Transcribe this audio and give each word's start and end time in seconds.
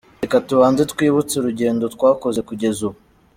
Reka 0.23 0.37
tubanze 0.49 0.81
twibutse 0.91 1.33
urugendo 1.37 1.83
twakoze 1.95 2.39
kugeza 2.49 2.79
ubu: 2.87 2.99